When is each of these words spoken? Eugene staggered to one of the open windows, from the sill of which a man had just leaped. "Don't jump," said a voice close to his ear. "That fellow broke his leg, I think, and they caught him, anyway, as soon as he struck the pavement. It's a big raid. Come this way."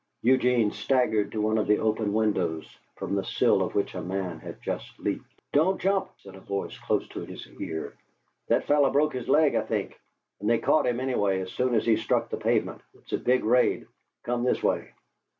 Eugene 0.23 0.71
staggered 0.71 1.31
to 1.31 1.39
one 1.39 1.59
of 1.59 1.67
the 1.67 1.77
open 1.77 2.11
windows, 2.11 2.67
from 2.95 3.13
the 3.13 3.23
sill 3.23 3.61
of 3.61 3.75
which 3.75 3.93
a 3.93 4.01
man 4.01 4.39
had 4.39 4.59
just 4.59 4.97
leaped. 4.99 5.27
"Don't 5.53 5.79
jump," 5.79 6.09
said 6.17 6.33
a 6.33 6.39
voice 6.39 6.75
close 6.79 7.07
to 7.09 7.19
his 7.23 7.47
ear. 7.59 7.93
"That 8.47 8.65
fellow 8.65 8.89
broke 8.89 9.13
his 9.13 9.29
leg, 9.29 9.53
I 9.53 9.61
think, 9.61 9.99
and 10.39 10.49
they 10.49 10.57
caught 10.57 10.87
him, 10.87 10.99
anyway, 10.99 11.41
as 11.41 11.51
soon 11.51 11.75
as 11.75 11.85
he 11.85 11.97
struck 11.97 12.31
the 12.31 12.37
pavement. 12.37 12.81
It's 12.95 13.13
a 13.13 13.19
big 13.19 13.43
raid. 13.43 13.85
Come 14.23 14.43
this 14.43 14.63
way." 14.63 14.89